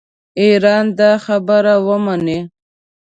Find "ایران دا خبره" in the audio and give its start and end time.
0.41-1.73